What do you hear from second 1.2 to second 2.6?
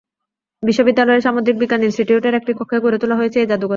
সামুদ্রিক বিজ্ঞান ইন্সটিটিউটের একটি